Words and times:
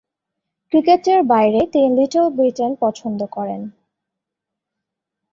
ক্রিকেটের 0.73 1.19
বাইরে 1.23 1.61
তিনি 1.73 1.87
‘লিটল 1.97 2.25
ব্রিটেন’ 2.29 2.71
পছন্দ 2.79 3.19
করেন। 3.31 3.61